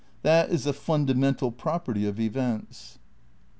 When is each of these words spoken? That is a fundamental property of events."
That 0.23 0.49
is 0.49 0.65
a 0.65 0.73
fundamental 0.73 1.51
property 1.51 2.07
of 2.07 2.19
events." 2.19 2.97